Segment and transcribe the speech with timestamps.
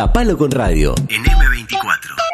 [0.00, 0.94] Tapalo con radio.
[1.08, 2.29] En M24.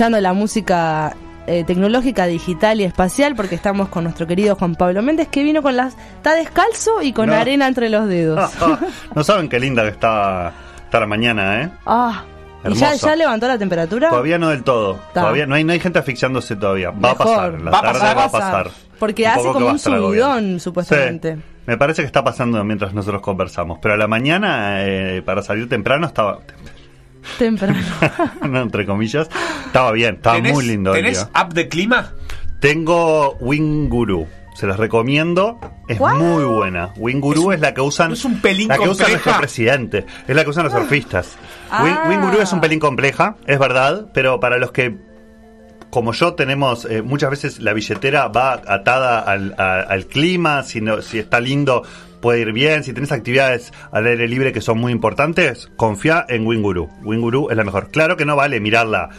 [0.00, 1.14] Escuchando la música
[1.46, 5.60] eh, tecnológica, digital y espacial porque estamos con nuestro querido Juan Pablo Méndez que vino
[5.60, 5.94] con las...
[6.16, 8.50] está descalzo y con arena entre los dedos.
[9.14, 11.70] no saben qué linda que está, está la mañana, ¿eh?
[11.84, 12.24] Ah.
[12.66, 14.08] ¿Y ya, ya, levantó la temperatura?
[14.08, 14.98] Todavía no del todo.
[15.12, 16.92] Todavía no hay, no hay gente asfixiándose todavía.
[16.92, 17.60] Va a pasar.
[17.60, 18.70] La va tarde va a pasar.
[18.98, 21.36] Porque hace como un subidón, supuestamente.
[21.66, 23.78] Me parece que está pasando mientras nosotros conversamos.
[23.82, 26.38] Pero a la mañana, eh, para salir temprano, estaba
[27.38, 27.78] Temprano.
[28.48, 29.28] no, entre comillas.
[29.66, 30.92] Estaba bien, estaba muy lindo.
[30.92, 32.12] ¿Tenés app de clima?
[32.60, 34.26] Tengo Winguru.
[34.54, 35.58] Se las recomiendo.
[35.88, 36.92] Es muy buena.
[36.96, 38.12] Winguru es, la que usan.
[38.12, 40.04] Es un pelín La que usa nuestro presidente.
[40.28, 41.36] Es la que usan los surfistas.
[41.70, 42.06] Ah.
[42.08, 44.10] Winguru es un pelín compleja, es verdad.
[44.12, 44.98] Pero para los que
[45.90, 51.02] como yo tenemos eh, muchas veces la billetera va atada al, al clima, si, no,
[51.02, 51.82] si está lindo
[52.20, 52.84] puede ir bien.
[52.84, 56.88] Si tenés actividades al aire libre que son muy importantes, confía en Winguru.
[57.02, 57.90] Winguru es la mejor.
[57.90, 59.10] Claro que no vale mirarla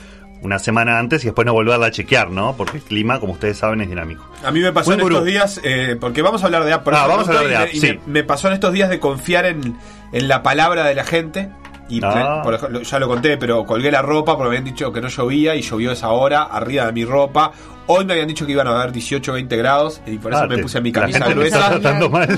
[0.41, 2.55] una semana antes y después no volverla a chequear, ¿no?
[2.57, 4.27] Porque el clima, como ustedes saben, es dinámico.
[4.43, 7.07] A mí me pasó en estos días, eh, porque vamos a hablar de app, ah,
[7.07, 7.99] vamos a hablar de app, sí.
[8.07, 9.77] me, pasó en estos días de confiar en,
[10.11, 11.49] en la palabra de la gente
[11.91, 12.41] y ah.
[12.43, 15.09] por ejemplo, ya lo conté, pero colgué la ropa porque me habían dicho que no
[15.09, 17.51] llovía y llovió esa hora arriba de mi ropa.
[17.87, 20.43] Hoy me habían dicho que iban a haber 18 o 20 grados y por eso
[20.43, 21.79] ah, me puse mi camisa gruesa.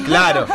[0.05, 0.45] Claro.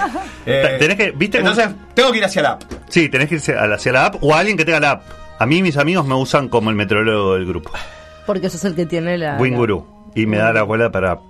[0.44, 2.62] tenés que, ¿viste Entonces, tengo que ir hacia la app.
[2.88, 5.02] Sí, tenés que ir hacia la app o alguien que tenga la app.
[5.38, 7.70] A mí mis amigos me usan como el meteorólogo del grupo.
[8.26, 9.36] Porque eso es el que tiene la...
[9.38, 9.86] Winguru.
[10.16, 11.20] Y me da la bola para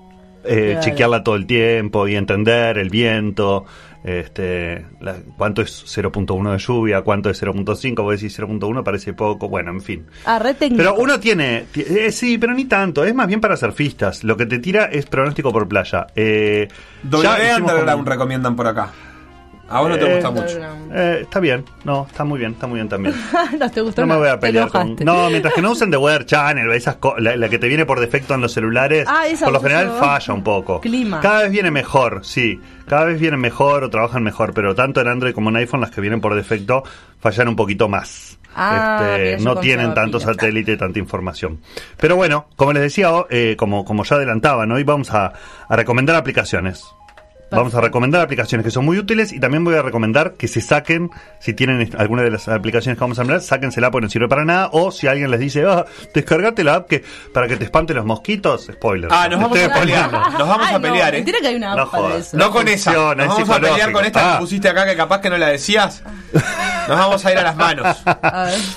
[0.44, 3.66] eh, chequearla todo el tiempo y entender el viento,
[4.04, 4.86] este,
[5.36, 9.80] cuánto es 0.1 de lluvia, cuánto es 0.5, vos decís 0.1 parece poco, bueno, en
[9.80, 10.06] fin.
[10.24, 14.36] Ah, pero uno tiene, eh, sí, pero ni tanto, es más bien para surfistas, lo
[14.36, 16.06] que te tira es pronóstico por playa.
[16.14, 16.68] Eh,
[17.10, 18.92] ya Underground recomiendan por acá.
[19.70, 20.58] A vos no te eh, gusta mucho.
[20.92, 23.14] Eh, está bien, no, está muy bien, está muy bien también.
[23.58, 24.96] no te No me voy a pelear con.
[25.04, 28.34] No, mientras que no usen The Weather Channel, esas la, que te viene por defecto
[28.34, 30.80] en los celulares, ah, por lo general falla un poco.
[30.80, 31.20] Clima.
[31.20, 32.58] Cada vez viene mejor, sí.
[32.86, 35.90] Cada vez vienen mejor o trabajan mejor, pero tanto en Android como en iPhone, las
[35.90, 36.82] que vienen por defecto
[37.20, 38.38] fallan un poquito más.
[38.56, 41.60] Ah, este, no tienen tanto satélite, tanta información.
[41.98, 45.32] Pero bueno, como les decía, eh, como, como ya adelantaban, hoy vamos a,
[45.68, 46.84] a recomendar aplicaciones.
[47.50, 50.60] Vamos a recomendar aplicaciones que son muy útiles y también voy a recomendar que se
[50.60, 54.28] saquen, si tienen alguna de las aplicaciones que vamos a hablar, sáquensela porque no sirve
[54.28, 54.68] para nada.
[54.72, 58.04] O si alguien les dice, ah, descargate la app que para que te espante los
[58.04, 59.10] mosquitos, spoiler.
[59.12, 60.12] Ah, nos vamos a pelear.
[60.12, 61.24] Nos vamos a pelear, ¿eh?
[61.24, 62.36] que hay una app no, para eso.
[62.36, 62.92] No con esa.
[63.14, 64.38] Nos vamos a pelear con esta que ah.
[64.38, 66.02] pusiste acá que capaz que no la decías.
[66.88, 67.96] Nos vamos a ir a las manos.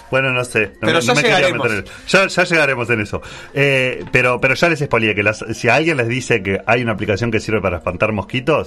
[0.09, 0.72] Bueno, no sé.
[0.80, 1.68] pero ya llegaremos.
[2.08, 3.22] Ya, ya, llegaremos en eso.
[3.53, 7.32] Eh, pero, pero ya les expolié que si alguien les dice que hay una aplicación
[7.32, 8.61] que sirve para espantar mosquitos,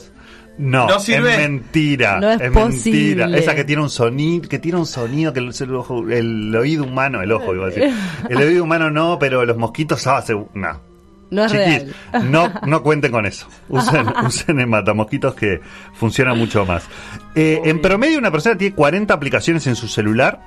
[0.56, 2.20] no, es mentira.
[2.20, 3.26] No es, mentira.
[3.36, 7.54] Esa que tiene un sonido, que tiene un sonido que el, oído humano, el ojo
[7.54, 7.92] iba a decir.
[8.28, 10.22] El oído humano no, pero los mosquitos ah,
[10.54, 10.80] no.
[11.30, 11.94] No es real.
[12.24, 13.48] No, no cuenten con eso.
[13.68, 15.60] Usen, usen el matamosquitos que
[15.94, 16.84] funciona mucho más.
[17.34, 20.40] Eh, en promedio, una persona tiene 40 aplicaciones en su celular.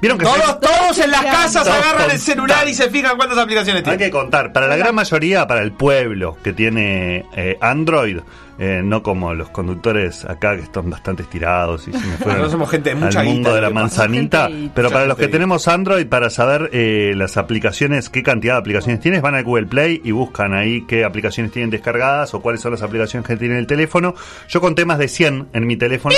[0.00, 3.82] ¿Vieron que todos, todos en las casas agarran el celular y se fijan cuántas aplicaciones
[3.82, 4.02] tiene?
[4.02, 4.52] Hay que contar.
[4.52, 8.18] Para la gran mayoría, para el pueblo que tiene eh, Android,
[8.62, 11.92] eh, no como los conductores acá que están bastante estirados y
[12.26, 15.66] no somos gente de mucha al mundo de la manzanita, pero para los que tenemos
[15.66, 20.02] Android para saber eh, las aplicaciones, qué cantidad de aplicaciones tienes, van a Google Play
[20.04, 23.66] y buscan ahí qué aplicaciones tienen descargadas o cuáles son las aplicaciones que tienen el
[23.66, 24.14] teléfono.
[24.46, 26.14] Yo conté más de 100 en mi teléfono.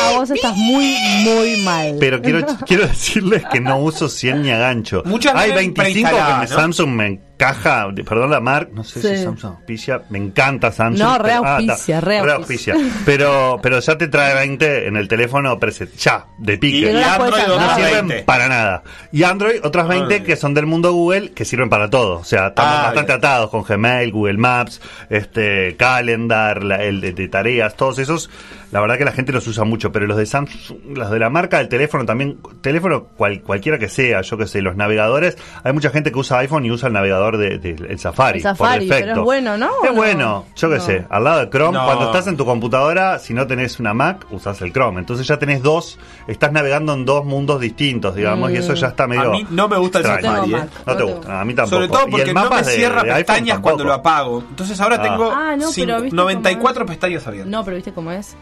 [0.00, 1.96] A vos estás muy, muy mal.
[2.00, 5.02] Pero quiero, quiero decirles que no uso 100 ni a gancho.
[5.34, 6.08] Hay 25
[6.40, 9.08] que Samsung me caja, de- perdón la marca, no sé Sí.
[9.16, 10.98] si Samsung auspicia, me encanta Samsung.
[11.02, 12.74] No, pero- re ah, auspicia, está, re re auspicia.
[12.74, 13.02] auspicia.
[13.06, 15.58] Pero, pero ya te trae 20 en el teléfono
[15.96, 16.90] ya, de pique.
[16.90, 18.24] y no Android sirven 20.
[18.24, 18.82] para nada.
[19.12, 20.20] Y Android, otras 20 Ay.
[20.22, 22.18] que son del mundo Google, que sirven para todo.
[22.18, 23.18] O sea, estamos Ah, bastante bien.
[23.18, 28.28] atados con Gmail, Google Maps, este Calendar, la- el de, de tareas, todos esos.
[28.70, 31.30] La verdad que la gente los usa mucho, pero los de Samsung, los de la
[31.30, 35.72] marca del teléfono también, teléfono cual- cualquiera que sea, yo que sé, los navegadores, hay
[35.72, 38.38] mucha gente que usa iPhone y usa el navegador de, de- el Safari.
[38.38, 39.06] El Safari, por defecto.
[39.10, 39.66] pero es bueno, ¿no?
[39.66, 39.92] Es ¿O no?
[39.94, 40.80] bueno, yo No.
[40.80, 41.84] sé, al lado de Chrome, No.
[41.84, 45.00] cuando estás en tu computadora, si no tenés una Mac, usas el Chrome.
[45.00, 49.06] Entonces ya tenés dos, estás navegando en dos mundos distintos, digamos, y eso ya está
[49.06, 49.28] medio.
[49.28, 50.04] A mí no me gusta el.
[50.06, 50.64] Safari, ¿eh?
[50.86, 51.76] No te No gusta, a mí tampoco.
[51.76, 54.44] Sobre todo Y porque el no mapa me de- cierra de pestañas cuando lo apago.
[54.48, 55.02] Entonces ahora Ah.
[55.02, 56.96] tengo Ah, no, cin- pero ¿viste 94 cómo es?
[56.96, 57.50] pestañas abiertas.
[57.50, 58.36] No, pero ¿viste cómo es?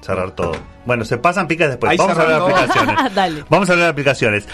[0.00, 0.52] Cerrar todo.
[0.84, 1.92] Bueno, se pasan picas después.
[1.92, 2.72] Ahí Vamos a hablar de cerrando.
[2.96, 3.44] aplicaciones.
[3.48, 4.48] Vamos a hablar de aplicaciones.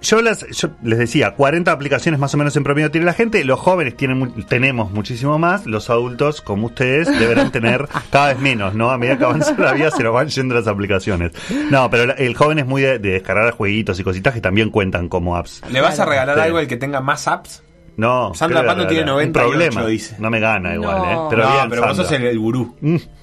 [0.00, 3.12] Eh, yo, las, yo les decía, 40 aplicaciones más o menos en promedio tiene la
[3.12, 3.42] gente.
[3.44, 5.66] Los jóvenes tienen mu- tenemos muchísimo más.
[5.66, 8.90] Los adultos, como ustedes, deberán tener cada vez menos, ¿no?
[8.90, 11.32] A medida que avanza la vida se nos van yendo las aplicaciones.
[11.70, 15.08] No, pero el joven es muy de, de descargar jueguitos y cositas que también cuentan
[15.08, 15.62] como apps.
[15.70, 16.42] ¿Le vas a regalar Sí.
[16.42, 17.62] algo al que tenga más apps?
[17.96, 19.26] No, Sandra ¿qué le voy a Pando tiene regalar?
[19.26, 19.86] Un 98, problema.
[19.90, 20.16] dice.
[20.20, 21.04] No me gana igual, No.
[21.04, 21.26] ¿eh?
[21.30, 22.76] Pero no, bien, pero vos sos el, el gurú.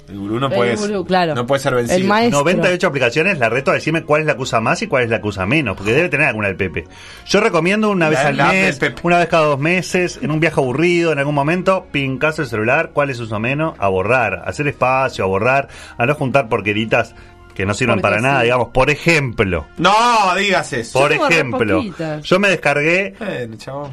[0.08, 1.34] El gurú no puede gurú, claro.
[1.34, 1.98] no puede ser vencido.
[1.98, 2.40] El maestro.
[2.40, 5.10] 98 aplicaciones, la reto a decirme cuál es la que usa más y cuál es
[5.10, 6.86] la que usa menos, porque debe tener alguna el Pepe.
[7.26, 10.40] Yo recomiendo una vez La- al la mes, una vez cada dos meses, en un
[10.40, 14.68] viaje aburrido, en algún momento, pincazo el celular, cuál es uso menos, a borrar, hacer
[14.68, 17.16] espacio, a borrar, a no juntar porqueritas
[17.56, 18.44] que no sirven para nada, sí.
[18.44, 19.94] digamos, por ejemplo, No,
[20.38, 21.00] digas eso.
[21.00, 21.82] por ejemplo,
[22.22, 23.16] yo me descargué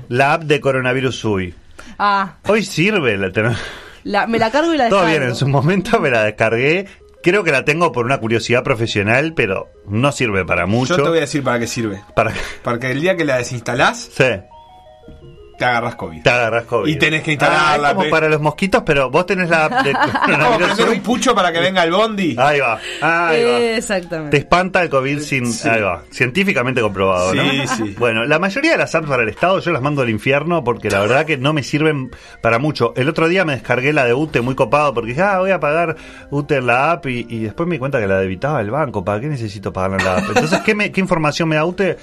[0.09, 1.55] la app de Coronavirus UI.
[1.99, 3.31] Ah, Hoy sirve la
[4.05, 5.19] la- me la cargo y la Todo descargo.
[5.21, 6.87] bien, en su momento me la descargué.
[7.23, 10.97] Creo que la tengo por una curiosidad profesional, pero no sirve para mucho.
[10.97, 12.03] Yo te voy a decir para qué sirve.
[12.17, 12.33] Para
[12.65, 14.25] Para que el día que la desinstalás, Sí,
[15.59, 16.23] te agarras COVID.
[16.23, 16.91] te agarras COVID.
[16.93, 19.85] Y tenés que Ah, instalarla, es como para los mosquitos, pero vos tenés la app
[19.85, 20.67] de Vamos a coronavirus.
[20.75, 22.35] prender un pucho para que venga el bondi.
[22.39, 23.59] Ahí va, ahí va.
[23.59, 24.37] Te Exactamente.
[24.39, 25.53] espanta el COVID sin.
[25.53, 25.69] Sí.
[25.69, 26.03] Ahí va.
[26.11, 27.43] Científicamente comprobado, ¿no?
[27.43, 27.95] Sí, sí.
[27.99, 30.91] Bueno, la mayoría de las apps para el Estado yo las mando al infierno porque
[30.91, 32.11] la verdad que no me sirven
[32.41, 32.93] para mucho.
[32.97, 35.61] El otro día me descargué la de UTE muy copado porque dije, ah, voy a
[35.61, 35.97] pagar
[36.31, 39.05] UTE en la app y, y después me di cuenta que la debitaba el banco.
[39.05, 40.25] ¿Para qué necesito pagarla en la app?
[40.29, 41.97] Entonces, ¿qué, me- qué información me da UTE?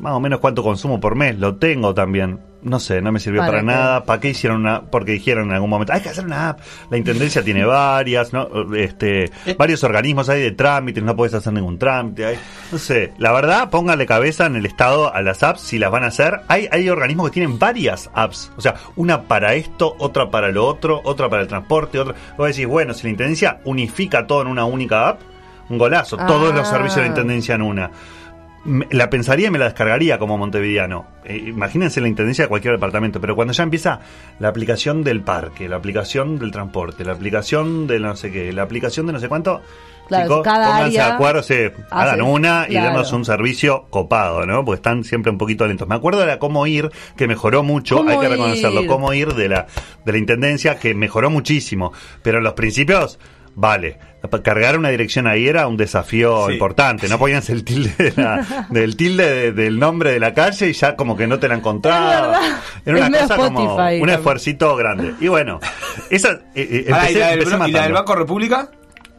[0.00, 1.38] Más o menos cuánto consumo por mes.
[1.38, 2.38] Lo tengo también.
[2.64, 3.66] No sé, no me sirvió Para para, qué.
[3.66, 4.04] nada.
[4.04, 4.82] ¿Para qué hicieron una?
[4.82, 6.60] Porque dijeron en algún momento, hay que hacer una app.
[6.90, 8.48] La intendencia tiene varias, ¿no?
[8.76, 12.24] Este, varios organismos hay de trámites, no puedes hacer ningún trámite.
[12.24, 12.38] Hay,
[12.70, 16.04] no sé, la verdad, póngale cabeza en el Estado a las apps si las van
[16.04, 16.40] a hacer.
[16.48, 18.52] Hay, hay organismos que tienen varias apps.
[18.56, 22.14] O sea, una para esto, otra para lo otro, otra para el transporte, otra.
[22.38, 25.20] Vos decís, bueno, si la intendencia unifica todo en una única app,
[25.68, 26.16] un golazo.
[26.16, 26.70] Todos los Ah.
[26.70, 27.90] servicios de la intendencia en una
[28.64, 31.06] la pensaría y me la descargaría como montevideano.
[31.24, 34.00] Eh, imagínense la intendencia de cualquier departamento, pero cuando ya empieza
[34.38, 38.62] la aplicación del parque, la aplicación del transporte, la aplicación de no sé qué, la
[38.62, 39.62] aplicación de no sé cuánto,
[40.08, 41.42] Claro, chicos, cada pónganse área de acuerdo,
[41.90, 42.90] hagan una y claro.
[42.90, 44.64] denos un servicio copado, ¿no?
[44.64, 45.88] Porque están siempre un poquito lentos.
[45.88, 48.30] Me acuerdo de la Cómo Ir, que mejoró mucho, hay que Ir.
[48.30, 49.66] reconocerlo, Cómo Ir de la,
[50.04, 51.92] de la intendencia, que mejoró muchísimo,
[52.22, 53.18] pero en los principios...
[53.54, 53.98] Vale,
[54.42, 56.54] cargar una dirección ahí era un desafío Sí.
[56.54, 57.08] importante.
[57.08, 60.72] No ponías el tilde de la- del tilde de- del nombre de la calle y
[60.72, 62.40] ya como que no te la Es encontraba.
[62.86, 65.14] Era Es una medio cosa como un esfuercito grande.
[65.20, 65.60] Y bueno,
[66.10, 67.92] esa eh, eh, empecé, ¿y, la del, empecé Bro- y la del.
[67.92, 68.68] Banco República?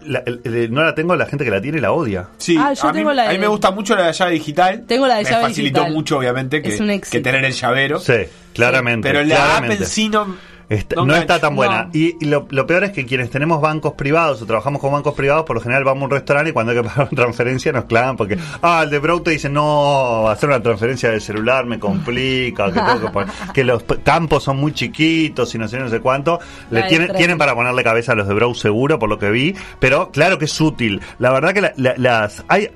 [0.06, 2.28] La- el- el- no la tengo, la gente que la tiene la odia.
[2.38, 4.14] Sí, Ah, yo a, mí, tengo la a mí de- me gusta mucho la de
[4.14, 4.84] llave digital.
[4.88, 5.94] Tengo la de me llave facilitó digital.
[5.94, 6.80] mucho, obviamente, que, Es
[7.22, 8.00] tener el llavero.
[8.00, 8.14] Sí,
[8.54, 9.08] claramente.
[9.08, 9.76] Pero la claramente.
[9.76, 10.36] app en sí no,
[10.74, 11.84] Está- no está tan buena.
[11.86, 11.90] No.
[11.94, 15.14] Y, y lo, lo peor es que quienes tenemos bancos privados o trabajamos con bancos
[15.14, 17.72] privados, por lo general vamos a un restaurante y cuando hay que pagar una transferencia
[17.72, 21.66] nos clavan porque, ah, el de Brow te dice, no, hacer una transferencia de celular
[21.66, 25.80] me complica, que, tengo que, poner- que los campos son muy chiquitos y no sé,
[25.80, 26.40] no sé cuánto.
[26.70, 29.30] Le La tienen, tienen para ponerle cabeza a los de Brow seguro, por lo que
[29.32, 31.02] vi, pero claro que es útil.
[31.20, 32.44] La verdad que la- la- las...
[32.48, 32.70] hay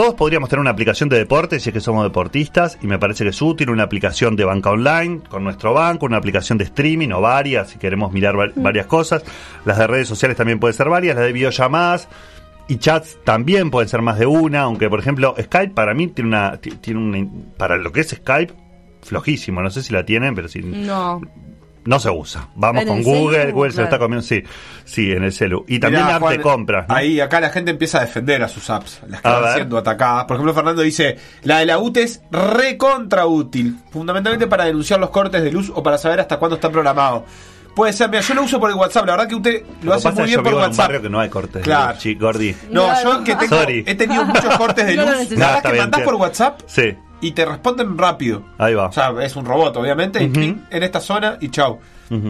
[0.00, 3.22] todos podríamos tener una aplicación de deporte si es que somos deportistas y me parece
[3.22, 7.10] que es útil una aplicación de banca online con nuestro banco, una aplicación de streaming
[7.10, 9.22] o varias si queremos mirar va- varias cosas.
[9.66, 12.08] Las de redes sociales también pueden ser varias, las de videollamadas
[12.66, 16.28] y chats también pueden ser más de una, aunque por ejemplo Skype para mí tiene
[16.28, 18.54] una ti- tiene una para lo que es Skype
[19.02, 21.20] flojísimo, no sé si la tienen, pero si No.
[21.84, 22.48] No se usa.
[22.54, 23.52] Vamos ¿En con Google, celu?
[23.52, 24.42] Google se lo está comiendo, sí,
[24.84, 25.64] sí, en el celu.
[25.68, 26.88] Y también Mirá, la app Juan, de compras.
[26.88, 26.94] ¿no?
[26.94, 29.54] Ahí, acá la gente empieza a defender a sus apps, las que A van ver.
[29.54, 30.24] siendo atacadas.
[30.24, 35.10] Por ejemplo, Fernando dice, la de la UTE es recontra útil, fundamentalmente para denunciar los
[35.10, 37.24] cortes de luz o para saber hasta cuándo está programado.
[37.74, 39.96] Puede ser, mira, yo lo uso por el WhatsApp, la verdad que usted lo, que
[39.96, 40.84] hace pasa muy bien yo por vivo en un WhatsApp.
[40.86, 41.62] barrio que no hay cortes.
[41.62, 41.98] Claro.
[42.18, 42.56] Gordi.
[42.70, 43.84] No, yo que tengo, Sorry.
[43.86, 45.30] he tenido muchos cortes de No lo luz.
[45.30, 46.94] la No, verdad que bien, mandás por WhatsApp Sí.
[47.20, 48.42] Y te responden rápido.
[48.58, 48.86] Ahí va.
[48.86, 50.32] O sea, es un robot, obviamente, y Ujú.
[50.34, 51.78] clic en esta zona y chau.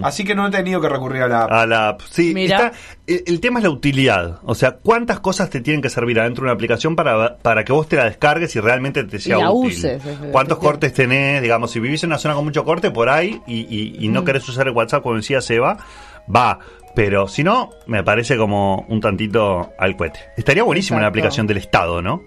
[0.03, 1.53] Así que no he tenido que recurrir a la app.
[1.53, 2.57] A la, sí, Mira.
[2.67, 2.73] está-
[3.07, 4.39] el, el tema es la utilidad.
[4.45, 7.73] O sea, ¿cuántas cosas te tienen que servir adentro de una aplicación para, para que
[7.73, 9.71] vos te la descargues y realmente te sea Y la útil?
[9.79, 10.03] uses.
[10.33, 11.41] ¿Cuántos cortes tenés?
[11.41, 14.23] Digamos, si vivís en una zona con mucho corte por ahí y, y- y no
[14.23, 15.79] querés usar el WhatsApp, como decía Seba,
[16.35, 16.59] va.
[16.95, 20.21] Pero si no, me parece como un tantito al cohete.
[20.37, 22.23] Estaría buenísimo una aplicación del Estado, ¿no?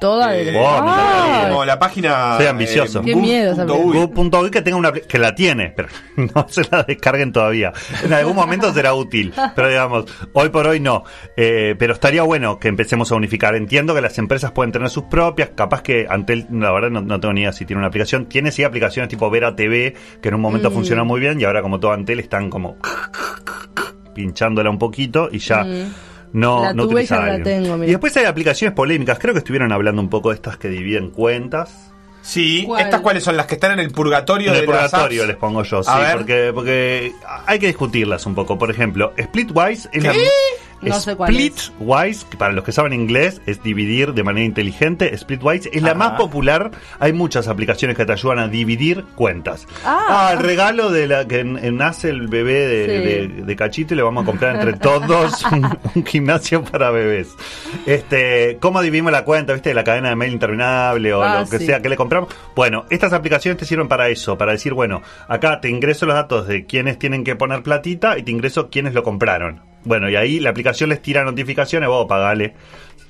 [0.00, 0.52] Toda Eh, de...
[0.52, 2.36] la página.
[2.36, 3.02] Soy ambicioso.
[3.02, 4.06] Qué miedo esa Uy.
[4.06, 7.72] Go.uy que tenga una que la tiene, pero no se la descarguen todavía.
[8.04, 11.04] En algún momento será útil, pero digamos, hoy por hoy no.
[11.36, 13.54] Eh, pero estaría bueno que empecemos a unificar.
[13.54, 17.20] Entiendo que las empresas pueden tener sus propias, capaz que Antel, la verdad no, no
[17.20, 18.26] tengo ni idea si tiene una aplicación.
[18.26, 21.62] Tiene sí aplicaciones tipo Vera TV, que en un momento funcionó muy bien y ahora
[21.62, 22.76] como todo Antel están como
[24.14, 25.66] pinchándola un poquito y ya
[26.36, 27.62] no, La no tuve y ya utilizar la alguien.
[27.62, 27.86] tengo, mira.
[27.88, 31.10] Y después hay aplicaciones polémicas, creo que estuvieron hablando un poco de estas que dividen
[31.10, 31.70] cuentas.
[32.22, 32.82] Sí, ¿Cuál?
[32.82, 35.28] ¿estas cuáles son las que están en el purgatorio En el de las purgatorio apps?
[35.28, 36.16] les pongo yo, sí, ver.
[36.16, 37.12] porque, porque
[37.46, 38.58] hay que discutirlas un poco.
[38.58, 40.12] Por ejemplo, Splitwise es la
[40.86, 45.16] No Splitwise, que para los que saben inglés, es dividir de manera inteligente.
[45.16, 45.98] Splitwise es la Ajá.
[45.98, 46.70] más popular.
[46.98, 49.66] Hay muchas aplicaciones que te ayudan a dividir cuentas.
[49.84, 50.30] Ah.
[50.32, 53.36] el regalo de la que nace el bebé de, Sí.
[53.38, 57.28] de- de Cachito y le vamos a comprar entre todos un, un gimnasio para bebés.
[57.86, 59.52] Este, ¿cómo dividimos la cuenta?
[59.52, 59.74] ¿Viste?
[59.74, 61.66] La cadena de mail interminable o Ah, lo que sí.
[61.66, 62.32] sea que le compramos.
[62.54, 66.46] Bueno, estas aplicaciones te sirven para eso, para decir, bueno, acá te ingreso los datos
[66.48, 69.60] de quienes tienen que poner platita y te ingreso quienes lo compraron.
[69.86, 72.54] Bueno, y ahí la aplicación les tira notificaciones, vos pagale.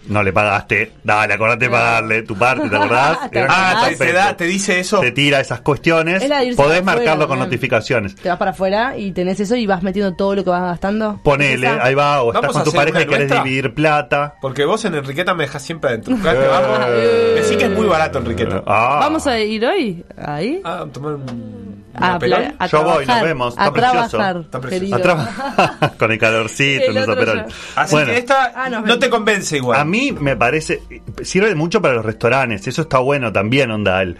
[0.09, 3.19] No le pagaste, dale, acordate de pagarle tu parte, ¿te acordás?
[3.49, 5.01] Ah, te, da, te dice eso.
[5.01, 8.15] Te tira esas cuestiones, Es la de irse podés para afuera marcarlo con notificaciones.
[8.15, 11.19] Te vas para afuera y tenés eso y vas metiendo todo lo que vas gastando.
[11.25, 14.35] Ponele, ahí va, o estás Vamos con tu pareja y querés dividir plata.
[14.41, 16.15] Porque vos en Enriqueta me dejas siempre adentro.
[16.17, 17.33] Vez que vamos, Eh.
[17.37, 18.63] decí que es muy barato Enriqueta.
[18.65, 18.99] Ah.
[19.01, 20.61] Vamos a ir hoy ahí.
[20.63, 21.66] Ah, tomar un.
[21.99, 22.41] A, una pelón.
[22.43, 24.09] pla- a Yo voy, nos vemos, A está precioso.
[24.17, 24.81] trabajar, Está precioso.
[24.81, 24.97] querido.
[24.97, 27.55] A trabajar con el calorcito, El los.
[27.77, 29.81] Así Bueno, que esta Ah, no te convence igual.
[29.81, 30.83] a mí me parece,
[31.23, 34.17] sirve mucho para los restaurantes, eso está bueno también, onda, el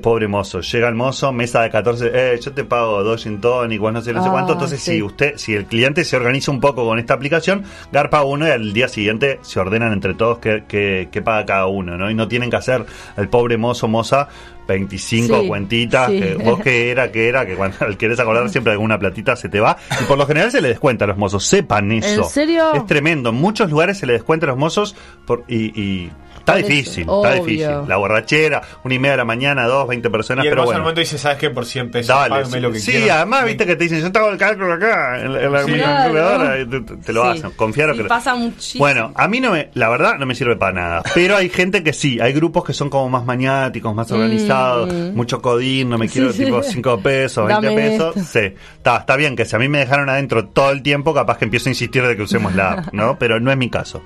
[0.00, 3.78] pobre mozo, llega el mozo, mesa de 14, eh, yo te pago dos gin tonic,
[3.82, 4.92] no sé, no sé Ah, cuánto, entonces sí.
[4.92, 8.50] si usted, si el cliente se organiza un poco con esta aplicación, garpa uno y
[8.52, 12.10] al día siguiente se ordenan entre todos qué, qué- qué paga cada uno, ¿no?
[12.10, 12.86] Y no tienen que hacer
[13.18, 14.28] el pobre mozo, moza,
[14.66, 16.20] 25 Sí, cuentitas, sí.
[16.20, 19.60] que vos que era, que era, que cuando querés acordar siempre alguna platita se te
[19.60, 22.22] va, y por lo general se le descuenta a los mozos, sepan eso.
[22.22, 22.74] ¿En serio?
[22.74, 24.96] Es tremendo, en muchos lugares se le descuenta a los mozos
[25.26, 26.10] por, y, y
[26.54, 27.44] está eso, difícil, está obvio.
[27.44, 27.70] difícil.
[27.88, 30.80] La borrachera, una y media de la mañana, dos, 20 personas, y el pero bueno.
[30.80, 31.50] momento dice, ¿sabes qué?
[31.50, 33.16] Por 100 pesos, Dale, págame sí, lo que sí, quieras.
[33.16, 35.64] además viste que te dicen, yo te hago el cálculo acá, en la, en la
[35.64, 35.72] Sí.
[35.72, 37.38] calculadora, y te, te- te lo Sí.
[37.38, 38.84] hacen, confiar que lo- pasa muchísimo.
[38.84, 41.82] Bueno, a mí no me, la verdad no me sirve para nada, pero hay gente
[41.82, 46.06] que sí, hay grupos que son como más maniáticos, más organizados, mucho codín, no me
[46.06, 46.10] Mm.
[46.10, 46.44] Quiero sí.
[46.44, 48.38] tipo 5 pesos, 20 Dame pesos, esto.
[48.40, 51.38] sí, está, está bien que si a mí me dejaron adentro todo el tiempo, capaz
[51.38, 53.18] que empiezo a insistir de que usemos la app, ¿no?
[53.18, 54.02] Pero no es mi caso.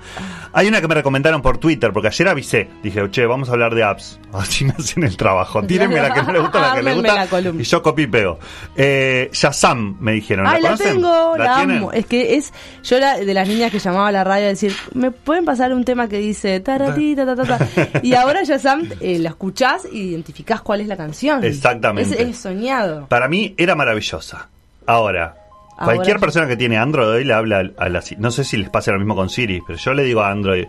[0.52, 3.75] Hay una que me recomendaron por Twitter, porque ayer avisé, dije, che, vamos a hablar
[3.75, 6.82] de apps, así me hacen el trabajo, tírenme la que no le gusta, la que
[6.82, 8.38] le gusta, la y yo copio y pego.
[8.76, 10.94] Eh, Shazam, me dijeron, ¿la Ay, la conocen?
[10.94, 11.92] tengo, la, amo.
[11.92, 12.52] Es que es.
[12.82, 15.72] Yo era de las niñas que llamaba a la radio a decir, ¿me pueden pasar
[15.72, 18.00] un tema que dice taratita, ta, ta, ta?
[18.02, 21.44] Y ahora ya Sam, eh, la escuchás y identificás cuál es la canción.
[21.44, 22.22] Exactamente.
[22.22, 23.06] Es, es soñado.
[23.08, 24.49] Para mí era maravillosa.
[24.87, 25.37] Ahora,
[25.76, 28.02] Ahora cualquier persona que tiene Android hoy le habla a la...
[28.18, 30.66] No sé si les pasa lo mismo con Siri, pero yo le digo a Android,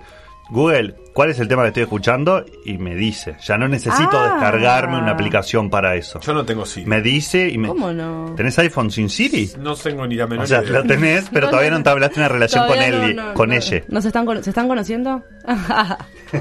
[0.51, 2.43] Google, ¿cuál es el tema que estoy escuchando?
[2.65, 3.37] Y me dice.
[3.41, 4.33] Ya no necesito Ah.
[4.33, 6.19] descargarme una aplicación para eso.
[6.19, 6.85] Yo no tengo Siri.
[6.85, 7.69] Me dice y me...
[7.69, 8.33] ¿Cómo no?
[8.35, 9.49] ¿Tenés iPhone sin Siri?
[9.59, 10.71] No tengo ni la menor O sea, idea.
[10.73, 13.55] lo tenés, pero todavía no te hablaste una relación con él, no, no, con no.
[13.55, 13.81] ella.
[13.87, 15.23] ¿No se están, cono- ¿Se están conociendo?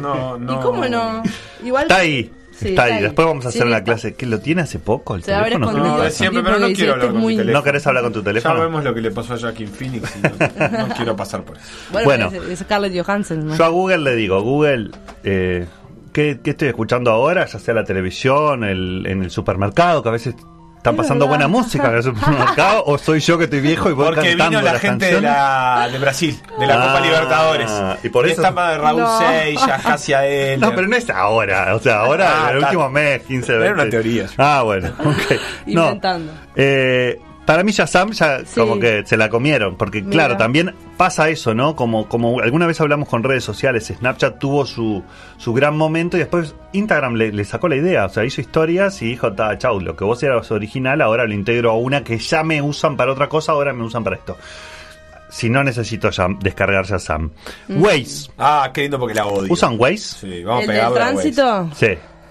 [0.00, 0.52] No, no.
[0.54, 1.22] ¿Y cómo no?
[1.64, 1.82] Igual.
[1.84, 2.30] Está ahí.
[2.60, 2.92] Sí, está, está ahí.
[2.92, 3.02] ahí.
[3.02, 3.84] Después vamos a hacer Sí, una está.
[3.92, 4.14] clase.
[4.14, 5.72] ¿Que lo tiene hace poco el Se teléfono?
[5.72, 7.58] No, de siempre, pero no quiero hablar con es mi muy- teléfono.
[7.58, 8.60] ¿No querés hablar con tu Ya teléfono?
[8.60, 11.66] vemos lo que le pasó a Joaquin Phoenix y no, no quiero pasar por eso.
[11.92, 12.26] Bueno, Bueno.
[12.28, 13.46] Es, es Scarlett Johansson.
[13.46, 13.56] ¿no?
[13.56, 14.90] Yo a Google le digo, Google,
[15.24, 15.66] eh,
[16.12, 17.46] ¿qué, qué estoy escuchando ahora?
[17.46, 20.34] Ya sea la televisión, el, en el supermercado, que a veces
[20.80, 23.92] están Es pasando buena música en el supermercado, o soy yo que estoy viejo y
[23.92, 27.00] voy Porque cantando vino la las gente de, la, de Brasil, de la Ah, Copa
[27.00, 27.70] Libertadores.
[28.02, 29.18] y por eso- Esta más de Raúl No.
[29.18, 30.58] Seixas, Cassia Eller.
[30.58, 32.68] No, pero no es ahora, o sea, ahora Ah, en el está.
[32.68, 33.66] último mes, 15, 20.
[33.66, 34.26] Era una teoría.
[34.38, 35.40] Ah, bueno, ok.
[35.66, 36.32] No, Inventando.
[36.56, 38.60] eh, para mí Shazam ya Sí.
[38.60, 40.10] como que se la comieron, porque Mira.
[40.12, 41.74] claro, también pasa eso, ¿no?
[41.74, 45.02] Como, como alguna vez hablamos con redes sociales, Snapchat tuvo su,
[45.36, 49.02] su gran momento y después Instagram le, le sacó la idea, o sea, hizo historias
[49.02, 52.18] y dijo, ta, chau, lo que vos eras original, ahora lo integro a una que
[52.18, 54.36] ya me usan para otra cosa, ahora me usan para esto.
[55.28, 57.30] Si no necesito ya descargar Shazam.
[57.68, 58.30] Waze.
[58.38, 59.52] Ah, qué lindo porque la odio.
[59.52, 59.96] ¿Usan Waze?
[59.98, 60.94] Sí, vamos ¿El a a Waze.
[61.00, 61.70] tránsito?
[61.74, 61.86] Sí.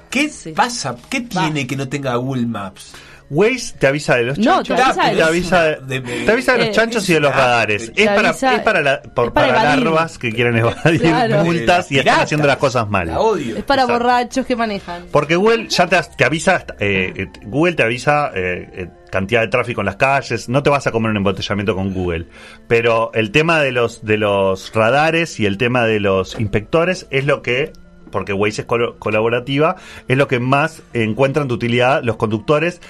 [0.10, 0.52] ¿Qué Sí.
[0.54, 0.96] pasa?
[1.10, 2.94] ¿Qué tiene que no tenga Google Maps?
[3.30, 4.76] Waze te avisa de los No, chanchos.
[4.76, 7.10] te avisa de te los- avisa de, de- de- te avisa de los eh, chanchos
[7.10, 7.92] y de los es- radares.
[7.96, 11.44] Es para, avisa- es para, la- por- es para larvas que quieren evadir Claro.
[11.46, 13.08] multas y están haciendo las cosas mal.
[13.08, 13.58] La odio.
[13.58, 14.04] Es para Exacto.
[14.04, 15.06] borrachos que manejan.
[15.12, 19.82] Porque Google ya te, te avisa, eh, eh, Google te avisa eh, cantidad de tráfico
[19.82, 22.26] en las calles, no te vas a comer un embotellamiento con Google.
[22.68, 27.26] Pero el tema de los, de los radares y el tema de los inspectores es
[27.26, 27.74] lo que,
[28.12, 28.68] porque Waze es
[28.98, 29.76] colaborativa,
[30.08, 32.82] es lo que más encuentran de utilidad los conductores.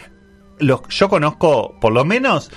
[0.60, 2.52] Los, yo conozco, por lo menos,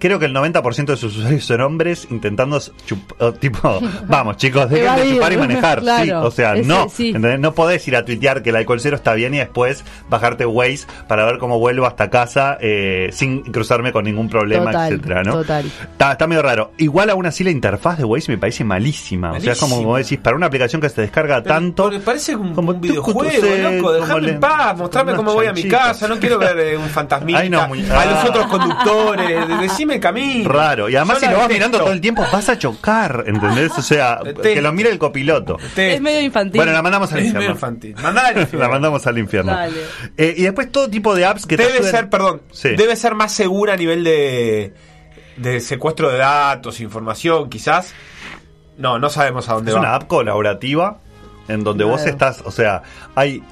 [0.00, 4.68] Creo que el 90% de sus usuarios son hombres intentando chup- o tipo, vamos chicos,
[4.68, 5.80] dejen de chupar y manejar.
[5.80, 6.04] Claro.
[6.04, 6.88] sí, o sea, Ese- no.
[6.88, 7.08] sí.
[7.08, 7.38] ¿entendés?
[7.38, 10.86] No podés ir a tuitear que el alcohol cero está bien y después bajarte Waze
[11.06, 15.32] para ver cómo vuelvo hasta casa eh, sin cruzarme con ningún problema, Total, etcétera, ¿no?
[15.34, 15.66] total.
[15.66, 16.72] Está, está medio raro.
[16.78, 19.32] Igual aún así la interfaz de Waze me parece malísima.
[19.32, 21.82] O sea, es como decís, para una aplicación que se descarga Pero- tanto.
[21.84, 24.18] porque parece un, como un videojuego, loco.
[24.18, 26.08] le- en paz, mostrame cómo voy a mi casa.
[26.08, 27.38] No quiero ver eh, un fantasmita.
[27.40, 29.48] Ay, no, muy- a los otros conductores.
[29.48, 30.50] de- Decime el camino.
[30.50, 30.88] Raro.
[30.88, 31.54] Y además, Yo si lo vas detesto.
[31.54, 33.72] mirando todo el tiempo, vas a chocar, ¿entendés?
[33.76, 34.42] O sea, Detesto.
[34.42, 35.54] que lo mire el copiloto.
[35.54, 35.80] Detesto.
[35.80, 36.56] Es medio infantil.
[36.58, 37.54] Bueno, la mandamos al Es medio infierno.
[37.56, 37.94] infantil.
[38.02, 38.60] Mandala al infierno.
[38.66, 39.52] La mandamos al infierno.
[39.52, 39.80] Dale.
[40.16, 42.70] Eh, y después todo tipo de apps que te Debe ser, perdón, Sí.
[42.76, 44.74] debe ser más segura a nivel de,
[45.36, 47.92] de secuestro de datos, información, quizás.
[48.78, 49.80] No, no sabemos a dónde Es va.
[49.80, 50.98] una app colaborativa
[51.48, 52.10] en donde vos Claro.
[52.12, 52.82] estás, o sea,
[53.14, 53.42] hay...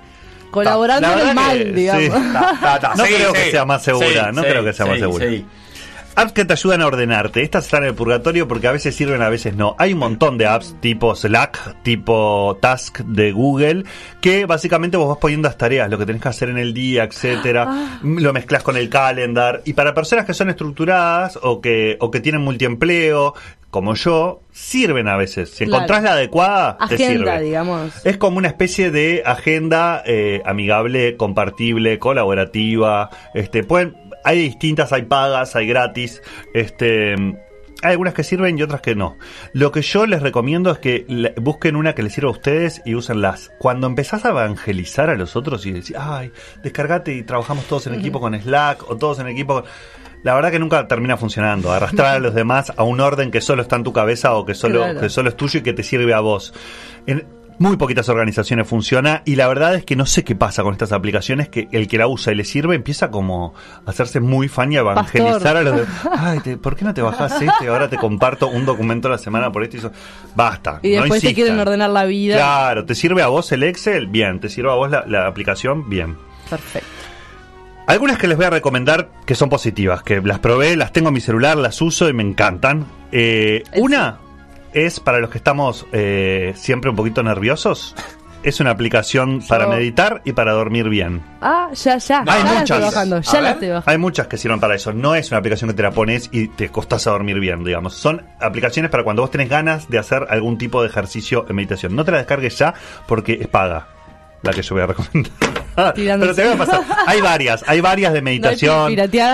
[0.50, 2.02] Colaborando La en el verdad mal, que- digamos.
[2.04, 2.10] sí.
[2.32, 2.94] Ta, ta, ta.
[2.94, 3.40] No Sí, creo sí.
[3.42, 5.26] que sea más segura, Sí, no sí, creo que sea más sí, segura.
[6.20, 7.42] Apps que te ayudan a ordenarte.
[7.42, 9.76] Estas están en el purgatorio porque a veces sirven, a veces no.
[9.78, 13.84] Hay un montón de apps tipo Slack, tipo Task de Google,
[14.20, 17.04] que básicamente vos vas poniendo las tareas, lo que tenés que hacer en el día,
[17.04, 17.66] etcétera.
[17.68, 18.00] Ah.
[18.02, 19.62] Lo mezclas con el calendar.
[19.64, 23.34] Y para personas que son estructuradas o que, o que tienen multiempleo,
[23.70, 25.50] como yo, sirven a veces.
[25.50, 25.84] Si Claro.
[25.84, 27.44] encontrás la adecuada, te Agenda, sirve.
[27.44, 28.06] digamos.
[28.06, 33.10] Es como una especie de agenda eh, amigable, compartible, colaborativa.
[33.34, 33.94] Este, pueden,
[34.28, 36.22] hay distintas, hay pagas, hay gratis.
[36.54, 37.14] Este,
[37.82, 39.16] hay algunas que sirven y otras que no.
[39.52, 42.82] Lo que yo les recomiendo es que le- busquen una que les sirva a ustedes
[42.84, 43.50] y úsenlas.
[43.58, 46.32] Cuando empezás a evangelizar a los otros y decís, ay,
[46.62, 49.64] descargate y trabajamos todos en equipo con Slack o todos en equipo con...
[50.24, 51.70] La verdad que nunca termina funcionando.
[51.72, 54.54] Arrastrar a los demás a un orden que solo está en tu cabeza o que
[54.54, 55.00] solo, Claro.
[55.00, 56.52] que solo es tuyo y que te sirve a vos.
[57.06, 57.24] En
[57.58, 60.92] muy poquitas organizaciones funciona y la verdad es que no sé qué pasa con estas
[60.92, 64.72] aplicaciones que el que la usa y le sirve empieza como a hacerse muy fan
[64.72, 65.56] y a evangelizar Pastor.
[65.56, 65.88] a los demás.
[66.18, 69.12] Ay, te- ¿por qué no te bajas esto y ahora te comparto un documento a
[69.12, 69.92] la semana por esto y eso?
[70.34, 70.78] Basta.
[70.82, 71.34] Y no después te insistan.
[71.34, 72.36] quieren ordenar la vida.
[72.36, 74.06] Claro, ¿te sirve a vos el Excel?
[74.06, 74.38] Bien.
[74.40, 75.88] ¿Te sirve a vos la, la aplicación?
[75.90, 76.16] Bien.
[76.48, 76.86] Perfecto.
[77.86, 81.14] Algunas que les voy a recomendar que son positivas, que las probé, las tengo en
[81.14, 82.86] mi celular, las uso y me encantan.
[83.12, 84.18] Eh, una
[84.72, 87.94] es para los que estamos eh, siempre un poquito nerviosos.
[88.44, 91.22] Es una aplicación para meditar y para dormir bien.
[91.40, 92.20] Ah, ya, ya.
[92.26, 92.62] Hay ya la muchas.
[92.70, 93.16] estoy bajando.
[93.16, 93.52] A Ya la ver.
[93.54, 93.90] estoy bajando.
[93.90, 94.92] Hay muchas que sirven para eso.
[94.92, 97.94] No es una aplicación que te la pones y te costás a dormir bien, digamos.
[97.94, 101.96] Son aplicaciones para cuando vos tenés ganas de hacer algún tipo de ejercicio en meditación.
[101.96, 102.74] No te la descargues ya
[103.08, 103.88] porque es paga.
[104.42, 105.32] La que yo voy a recomendar.
[106.20, 106.80] Pero te voy a pasar.
[107.06, 108.90] Hay varias, hay varias de meditación,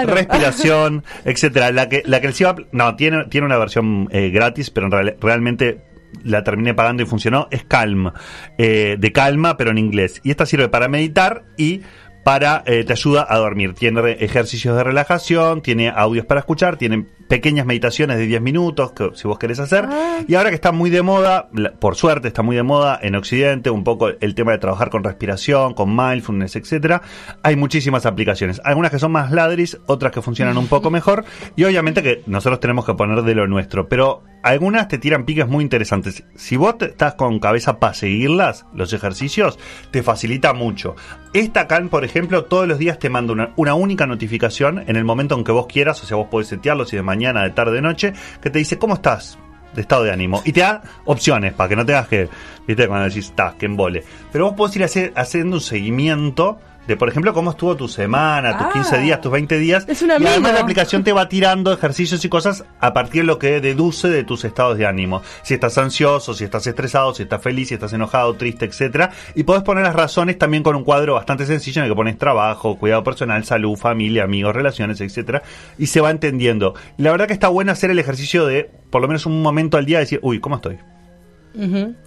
[0.06, 0.14] no.
[0.14, 1.72] respiración, etcétera.
[1.72, 4.92] La que, la que iba a- no, tiene, tiene una versión eh, gratis, pero en
[4.92, 5.80] real- realmente
[6.22, 7.48] la terminé pagando y funcionó.
[7.50, 8.12] Es Calm,
[8.58, 10.20] eh, de calma, pero en inglés.
[10.22, 11.80] Y esta sirve para meditar y
[12.24, 13.74] para eh, te ayuda a dormir.
[13.74, 19.10] Tiene ejercicios de relajación, tiene audios para escuchar, tiene pequeñas meditaciones de 10 minutos que,
[19.14, 19.86] si vos querés hacer.
[19.90, 20.20] Ah.
[20.26, 23.70] Y ahora que está muy de moda, por suerte está muy de moda en Occidente,
[23.70, 27.02] un poco el tema de trabajar con respiración, con mindfulness, etcétera.
[27.42, 31.24] Hay muchísimas aplicaciones, algunas que son más ladris, otras que funcionan un poco mejor
[31.56, 35.48] y obviamente que nosotros tenemos que poner de lo nuestro, pero algunas te tiran piques
[35.48, 36.22] muy interesantes.
[36.34, 39.58] Si vos te- estás con cabeza para seguirlas, los ejercicios,
[39.90, 40.96] te facilita mucho.
[41.32, 45.04] Esta Calm, por ejemplo, todos los días te manda una, una única notificación en el
[45.04, 47.72] momento en que vos quieras, o sea, vos podés setearlo si de mañana, de tarde,
[47.76, 49.38] de noche, que te dice, ¿cómo estás?
[49.74, 50.40] de estado de ánimo.
[50.44, 52.28] Y te da opciones para que no tengas que,
[52.64, 54.04] viste, cuando decís, está, que embole.
[54.30, 58.56] Pero vos podés ir hacer- haciendo un seguimiento de, por ejemplo, cómo estuvo tu semana,
[58.58, 58.70] tus Ah.
[58.72, 59.84] 15 días, tus 20 días.
[59.88, 63.26] Es una y además la aplicación te va tirando ejercicios y cosas a partir de
[63.26, 65.22] lo que deduce de tus estados de ánimo.
[65.42, 69.10] Si estás ansioso, si estás estresado, si estás feliz, si estás enojado, triste, etcétera.
[69.34, 72.18] Y podés poner las razones también con un cuadro bastante sencillo en el que pones
[72.18, 75.42] trabajo, cuidado personal, salud, familia, amigos, relaciones, etcétera.
[75.78, 76.74] Y se va entendiendo.
[76.96, 79.86] La verdad que está bueno hacer el ejercicio de, por lo menos un momento al
[79.86, 80.78] día, decir, uy, ¿cómo estoy?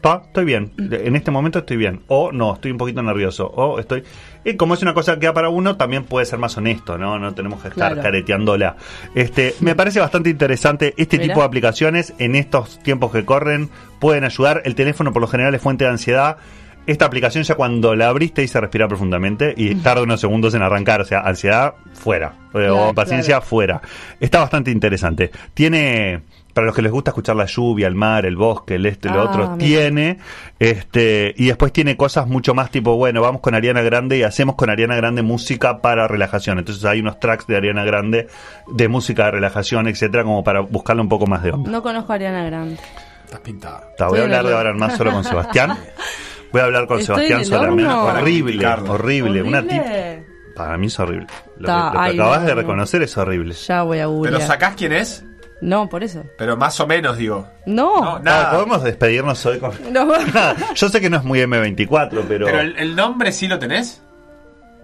[0.02, 0.72] Pa, estoy bien.
[0.78, 2.02] En este momento estoy bien.
[2.08, 3.48] O no, estoy un poquito nervioso.
[3.48, 4.04] O estoy.
[4.44, 7.18] Y como es una cosa que da para uno, también puede ser más honesto, ¿no?
[7.20, 8.02] No tenemos que estar Claro.
[8.02, 8.76] careteándola.
[9.16, 10.94] Este, me parece bastante interesante.
[10.98, 11.30] Este Mira.
[11.34, 14.62] tipo de aplicaciones, en estos tiempos que corren, pueden ayudar.
[14.66, 16.38] El teléfono, por lo general, es fuente de ansiedad.
[16.86, 21.02] esta aplicación ya cuando la abriste dice respirar profundamente y tarda unos segundos en arrancar,
[21.02, 23.46] o sea, ansiedad fuera, o Claro, paciencia claro.
[23.46, 23.82] fuera.
[24.22, 25.30] Está bastante interesante.
[25.54, 26.22] Tiene,
[26.58, 29.14] para los que les gusta escuchar la lluvia, el mar, el bosque, el este, el
[29.16, 29.58] Ah, otro, mira.
[29.58, 30.18] tiene,
[30.58, 34.56] este, y después tiene cosas mucho más tipo, bueno, vamos con Ariana Grande y hacemos
[34.56, 36.58] con Ariana Grande música para relajación.
[36.58, 38.28] Entonces hay unos tracks de Ariana Grande
[38.68, 41.70] de música de relajación, etcétera, como para buscarle un poco más de onda.
[41.70, 42.78] No conozco a Ariana Grande.
[43.26, 43.84] Estás pintada.
[43.98, 45.78] Ta, voy a hablar de ahora más solo con Sebastián.
[46.52, 47.92] Voy a hablar con Estoy Sebastián solamente.
[47.92, 48.94] Horrible, Explicarlo.
[48.94, 49.44] horrible.
[49.44, 49.72] Una tip.
[49.82, 50.26] ¿Horrible?
[50.56, 51.28] Para mí es horrible.
[51.58, 52.62] Lo Ta, que, lo que ay, acabas no, de no.
[52.62, 53.54] reconocer es horrible.
[53.54, 54.42] Ya voy a Pero googlear.
[54.42, 55.26] sacás quién es,
[55.62, 56.24] No, por eso.
[56.38, 57.48] pero más o menos digo.
[57.66, 58.00] No.
[58.04, 58.52] No, nada.
[58.52, 59.72] Podemos despedirnos hoy con.
[59.92, 60.06] No.
[60.34, 62.46] Nada, Yo sé que no es muy M24, pero.
[62.46, 64.02] Pero el, el nombre sí lo tenés,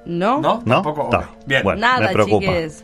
[0.05, 0.41] No.
[0.41, 0.61] ¿no?
[0.65, 0.81] ¿No?
[0.81, 1.09] Tampoco.
[1.11, 1.19] Ta.
[1.19, 1.63] Ok, Bien.
[1.63, 1.81] Bueno.
[1.81, 2.45] Nada, me preocupa.
[2.47, 2.83] chiques.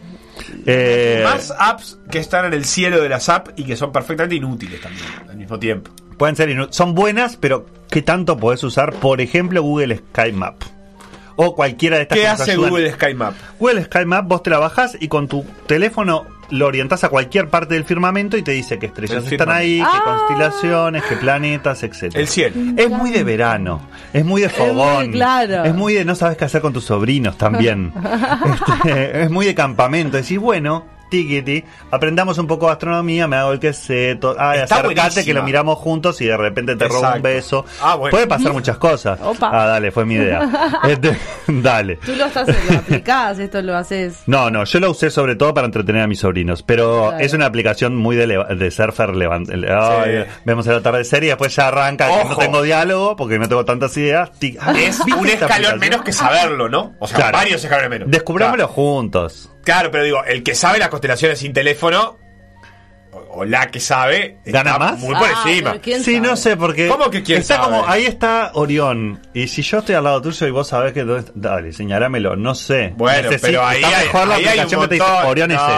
[0.66, 4.36] Eh, Más apps que están en el cielo de las apps y que son perfectamente
[4.36, 5.92] inútiles también al mismo tiempo.
[6.18, 8.94] pueden ser inu- son buenas, pero ¿qué tanto podés usar?
[8.94, 10.62] Por ejemplo, Google Sky Map.
[11.36, 12.70] O cualquiera de estas ¿Qué hace ayudan.
[12.70, 13.34] Google Sky Map?
[13.60, 17.50] Google Sky Map vos te la bajás y con tu teléfono lo orientás a cualquier
[17.50, 20.02] parte del firmamento y te dice qué estrellas El están ahí, Ah.
[20.04, 22.20] constelaciones, qué planetas, etcétera.
[22.22, 22.56] El cielo.
[22.78, 23.82] Es muy de verano,
[24.14, 25.64] es muy de muy fogón, claro.
[25.66, 27.94] es muy de no sabes qué hacer con tus sobrinos también.
[28.84, 33.52] Este, es muy de campamento, decís, bueno, tiquiti, aprendamos un poco de astronomía, me hago
[33.54, 33.60] el
[34.38, 35.26] ay, Está acércate buenísima.
[35.26, 37.66] que lo miramos juntos y de repente te robo un beso.
[37.82, 38.12] Ah, bueno.
[38.12, 39.20] Puede pasar muchas cosas.
[39.22, 39.50] Opa.
[39.52, 40.50] Ah, dale, fue mi idea.
[40.88, 41.18] Este,
[41.48, 41.98] dale.
[41.98, 44.24] Tú lo estás lo aplicás, esto lo haces.
[44.28, 47.24] No, no, yo lo usé sobre todo para entretener a mis sobrinos, pero Claro.
[47.24, 49.50] es una aplicación muy de, de surfer levant.
[49.50, 52.38] Ay, Vemos el atardecer y después ya arranca, que no Ojo.
[52.38, 54.32] tengo diálogo porque no tengo tantas ideas.
[54.40, 55.80] Tic- ah, Es ¿viste un escalón aplicación?
[55.80, 56.94] menos que saberlo, ¿no?
[57.00, 57.38] O sea, Claro.
[57.38, 58.12] varios escalones menos.
[58.12, 58.74] Descubrámoslo Claro.
[58.74, 59.50] juntos.
[59.64, 62.18] Claro, pero digo, el que sabe las constelaciones sin teléfono,
[63.40, 65.00] o, la que sabe, ¿Gana está más?
[65.00, 65.72] muy por Ah, encima.
[65.72, 66.28] pero ¿quién Sí, sabe?
[66.28, 66.88] no sé, porque.
[66.88, 67.66] ¿Cómo que quién está sabe?
[67.78, 69.20] como, ahí está Orión.
[69.34, 71.04] Y si yo estoy al lado tuyo y vos sabés que.
[71.04, 72.94] dónde está- Dale, señalámelo, no sé.
[72.98, 75.06] Bueno, Necesito- pero ahí está mejor la ahí aplicación que te dice.
[75.26, 75.78] Orión es no, eso.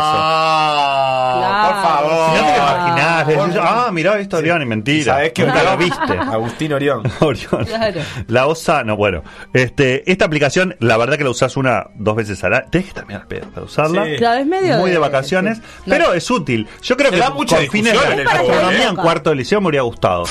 [0.51, 1.73] Claro.
[1.73, 2.11] por favor.
[2.11, 5.13] Si no te lo imaginás, decís, ah, mirá, viste Orión y mentira.
[5.13, 6.13] ¿Sabés que Nunca lo viste.
[6.19, 7.03] Agustín Orión.
[7.19, 7.65] Orión.
[7.65, 8.01] Claro.
[8.27, 9.23] La OSA, no, bueno.
[9.53, 12.65] Este, esta aplicación, la verdad que la usás una, dos veces al año.
[12.71, 14.05] Tenés que terminar pedo para usarla.
[14.05, 14.15] Sí.
[14.17, 15.63] Claro, es medio Muy de vacaciones, sí.
[15.89, 16.67] pero es útil.
[16.81, 19.35] Yo creo que da mucha con fines discusión de en el astronomía en cuarto de
[19.35, 20.23] liceo me hubiera gustado.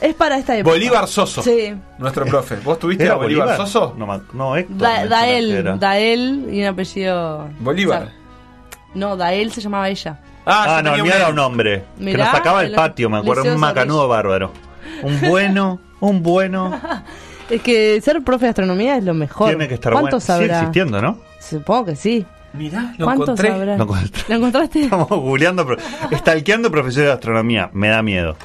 [0.00, 0.74] Es para esta época.
[0.74, 1.42] Bolívar Soso.
[1.42, 1.74] Sí.
[1.98, 2.56] Nuestro profe.
[2.56, 3.66] ¿Vos tuviste ¿Era a Bolívar, Bolívar?
[3.66, 3.94] Soso?
[3.96, 4.76] No, no Héctor.
[4.76, 5.78] Da, que Dael.
[5.78, 7.48] Dael y un apellido.
[7.60, 8.02] Bolívar.
[8.02, 8.14] o sea,
[8.94, 10.18] no, Dael se llamaba ella.
[10.44, 11.84] Ah, yo no, el mío era un hombre.
[11.98, 13.44] que Mirá, nos sacaba el patio, me acuerdo.
[13.44, 14.52] Un macanudo bárbaro.
[15.02, 16.78] Un bueno, un bueno.
[17.50, 19.48] Es que ser profe de astronomía es lo mejor.
[19.48, 20.40] Tiene que estar ¿Cuánto bueno.
[20.42, 21.18] Sigue existiendo, ¿no?
[21.40, 22.26] Supongo que sí.
[22.56, 23.50] Mirá, lo ¿Cuánto encontré.
[23.76, 24.22] Lo encontré.
[24.28, 24.82] ¿Lo encontraste?
[24.84, 25.76] Estamos googleando, pro-
[26.16, 27.70] stalkeando profesores de astronomía.
[27.72, 28.36] Me da miedo.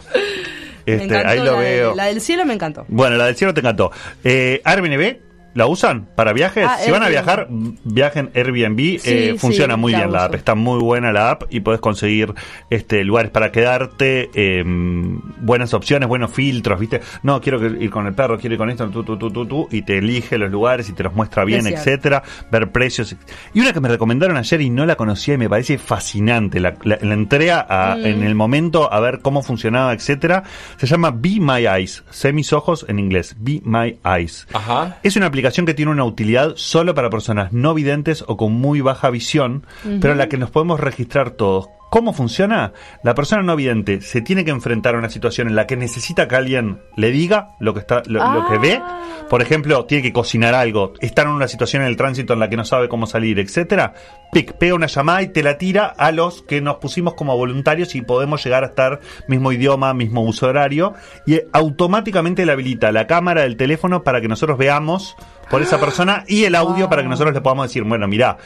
[0.85, 1.95] Este, ahí lo la de- veo.
[1.95, 2.85] la del cielo me encantó.
[2.87, 3.91] Bueno, la del cielo te encantó.
[4.23, 5.17] Eh, Airbnb,
[5.53, 6.65] ¿la usan para viajes?
[6.69, 7.47] Ah, si van a viajar,
[7.83, 8.77] viajen Airbnb.
[8.99, 10.35] Sí, eh, funciona sí, muy la bien la app.
[10.35, 12.33] Está muy buena la app y puedes conseguir
[12.69, 17.01] este lugares para quedarte, eh, buenas opciones, buenos filtros, ¿viste?
[17.23, 19.45] No, quiero que- ir con el perro, quiero ir con esto, tú, tú, tú, tú,
[19.45, 21.79] tú, y te elige los lugares y te los muestra bien, cierto.
[21.79, 23.15] etcétera, ver precios.
[23.53, 26.59] Y una que me recomendaron ayer y no la conocía y me parece fascinante.
[26.59, 28.05] La, la, la entré a- Mm.
[28.05, 30.43] en el momento a ver cómo funcionaba, etcétera.
[30.77, 32.03] Se llama Be My Eyes.
[32.09, 33.35] Sé mis ojos en inglés.
[33.39, 34.47] Be My Eyes.
[34.53, 34.97] Ajá.
[35.03, 38.81] Es una aplicación que tiene una utilidad solo para personas no videntes o con muy
[38.81, 39.65] baja visión,
[39.99, 41.69] pero en la que nos podemos registrar todos.
[41.91, 42.71] ¿Cómo funciona?
[43.03, 46.25] La persona no vidente se tiene que enfrentar a una situación en la que necesita
[46.25, 48.79] que alguien le diga lo que está, lo, lo que ve.
[48.81, 49.25] Ah.
[49.29, 52.49] Por ejemplo, tiene que cocinar algo, está en una situación en el tránsito en la
[52.49, 53.93] que no sabe cómo salir, etcétera.
[54.31, 57.93] Pic, pega una llamada y te la tira a los que nos pusimos como voluntarios
[57.95, 60.93] y podemos llegar a estar mismo idioma, mismo uso horario
[61.27, 65.17] y automáticamente le habilita la cámara del teléfono para que nosotros veamos
[65.49, 68.37] por esa persona y el audio para que nosotros le podamos decir, bueno, mira,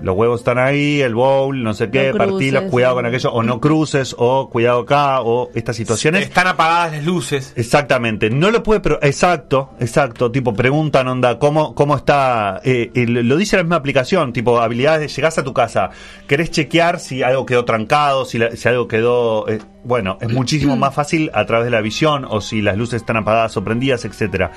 [0.00, 3.42] los huevos están ahí, el bowl, no sé qué, No partilos, cuidado con aquello, o
[3.42, 6.22] no cruces, o cuidado acá, o estas situaciones.
[6.22, 7.52] Están apagadas las luces.
[7.56, 13.06] Exactamente, no lo puede, pero exacto, exacto, tipo preguntan, onda, cómo, cómo está, eh, eh,
[13.06, 15.90] lo dice la misma aplicación, tipo habilidades de llegás a tu casa,
[16.26, 20.76] querés chequear si algo quedó trancado, si, la- si algo quedó, eh, bueno, es muchísimo
[20.76, 24.04] más fácil a través de la visión o si las luces están apagadas o prendidas,
[24.04, 24.52] etcétera.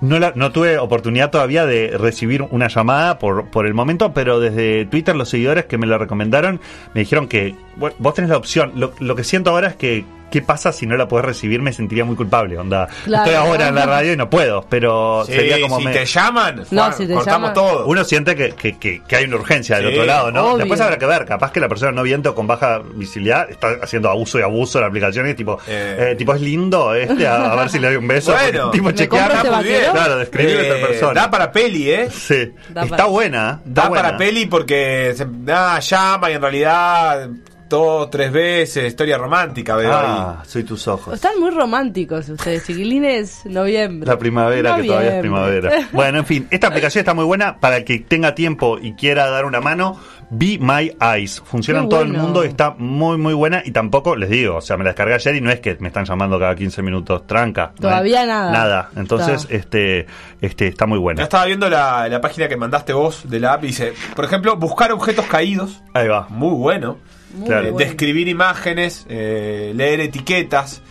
[0.00, 4.38] No, la- no tuve oportunidad todavía de recibir una llamada por, por el momento, pero
[4.38, 6.60] desde Twitter los seguidores que me lo recomendaron
[6.94, 8.72] me dijeron que bueno, vos tenés la opción.
[8.76, 11.60] Lo, lo que siento ahora es que ¿qué pasa si no la puedes recibir?
[11.62, 12.88] Me sentiría muy culpable, onda.
[13.04, 13.24] Claro.
[13.30, 16.04] Estoy ahora en la radio y no puedo, pero Sí, sería como si me- te
[16.06, 17.86] llaman, No, Juan, si te cortamos llaman- todo.
[17.86, 20.44] uno siente que, que, que- que hay una urgencia del Sí, otro lado, ¿no?
[20.48, 20.58] obvio.
[20.58, 24.08] Después habrá que ver, capaz que la persona no viendo con baja visibilidad está haciendo
[24.10, 26.10] abuso y abuso de la aplicación y es tipo, Eh.
[26.12, 28.32] eh, tipo es lindo este, a, a ver si le doy un beso.
[28.32, 29.90] Bueno, tipo ¿me chequear, este muy bien.
[29.92, 31.20] claro, describir a Eh, otra persona.
[31.22, 32.08] Da para peli, ¿eh?
[32.10, 33.60] Sí, Da está para- buena.
[33.64, 34.02] Da buena.
[34.02, 37.28] para peli porque se ah, llama y en realidad
[37.68, 41.14] dos, tres veces, historia romántica veo Ah, soy tus ojos.
[41.14, 43.44] Están muy románticos ustedes, chiquilines.
[43.46, 44.06] Noviembre.
[44.08, 45.70] La primavera, que todavía es primavera.
[45.92, 49.28] Bueno, en fin, esta aplicación está muy buena para el que tenga tiempo y quiera
[49.30, 49.98] dar una mano.
[50.30, 51.40] Be My Eyes.
[51.44, 53.62] Funciona en todo el mundo y está muy, muy buena.
[53.64, 55.88] Y tampoco, les digo, o sea, me la descargué ayer y no es que me
[55.88, 57.26] están llamando cada 15 minutos.
[57.26, 57.72] Tranca.
[57.80, 58.52] Todavía nada.
[58.52, 58.90] Nada.
[58.96, 59.54] Entonces, Está.
[59.56, 60.06] este,
[60.42, 61.02] este, está muy ahí.
[61.02, 61.18] buena.
[61.20, 64.26] Ya estaba viendo la, la página que mandaste vos de la app y dice, por
[64.26, 65.82] ejemplo, buscar objetos caídos.
[65.94, 66.26] Ahí va.
[66.28, 66.98] Muy bueno.
[67.44, 67.72] Claro.
[67.72, 67.78] Bueno.
[67.78, 70.82] describir imágenes, eh, leer etiquetas.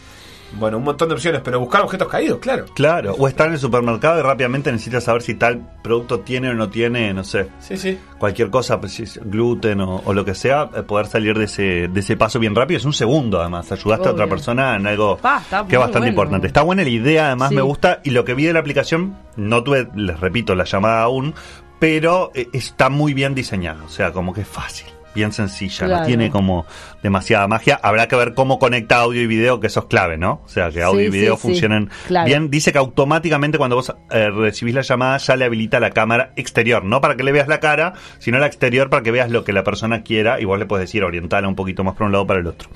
[0.54, 2.66] Bueno, un montón de opciones, pero buscar objetos caídos, claro.
[2.74, 3.16] Claro.
[3.20, 6.70] O estar en el supermercado y rápidamente necesitas saber si tal producto tiene o no
[6.70, 7.48] tiene, no sé.
[7.60, 8.00] Sí, sí.
[8.18, 11.44] cualquier cosa, pues, si es gluten o, o lo que sea, eh, poder salir de
[11.46, 12.78] ese, de ese paso bien rápido.
[12.78, 13.70] Es un segundo, además.
[13.74, 16.08] Ayudaste a otra persona en algo Pa, que es bastante bueno.
[16.08, 16.48] importante.
[16.48, 17.56] Está buena la idea, además Sí.
[17.56, 18.00] me gusta.
[18.06, 21.36] Y lo que vi de la aplicación, no tuve, les repito, la llamada aún,
[21.78, 23.84] pero eh, está muy bien diseñada.
[23.84, 24.88] O sea, como que es fácil.
[25.18, 26.68] Bien sencilla, no tiene como
[27.02, 27.80] demasiada magia.
[27.82, 30.42] Habrá que ver cómo conecta audio y video, que eso es clave, ¿no?
[30.46, 31.48] O sea, que audio Sí, y video sí, sí.
[31.48, 32.28] funcionen Claro.
[32.28, 32.52] bien.
[32.52, 36.84] Dice que automáticamente cuando vos eh, recibís la llamada ya le habilita la cámara exterior,
[36.86, 39.54] no para que le veas la cara, sino la exterior para que veas lo que
[39.54, 42.26] la persona quiera y vos le puedes decir orientarla un poquito más para un lado
[42.26, 42.70] o para el otro.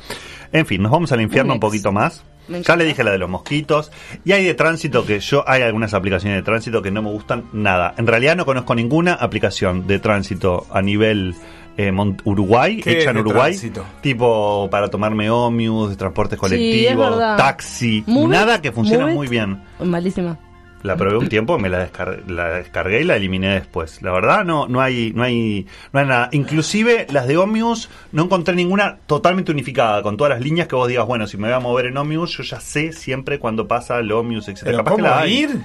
[0.52, 2.24] En fin, nos vamos al infierno un poquito más.
[2.48, 3.92] Ya le dije la de los mosquitos.
[4.26, 7.46] Y hay de tránsito que yo, hay algunas aplicaciones de tránsito que no me gustan
[7.54, 7.94] nada.
[7.98, 11.36] En realidad no conozco ninguna aplicación de tránsito a nivel
[11.78, 11.92] eh,
[12.26, 13.52] Uruguay, ¿Qué hecha en Uruguay.
[13.52, 13.86] tránsito?
[14.02, 18.04] Tipo para tomarme ómnibus, de transportes es colectivos, taxi.
[18.08, 19.62] Move nada que funcione muy bien.
[19.80, 20.38] Malísima.
[20.84, 24.02] La probé un tiempo, me la, descar- la descargué y la eliminé después.
[24.02, 26.30] La verdad no no hay no hay no hay nada.
[26.32, 30.88] Inclusive las de Omnius no encontré ninguna totalmente unificada con todas las líneas que vos
[30.88, 34.00] digas, bueno, si me voy a mover en Omnius, yo ya sé siempre cuando pasa
[34.00, 34.72] el Omnius, etcétera.
[34.72, 35.34] Pero Capaz que ¿cómo la hay.
[35.38, 35.62] ir?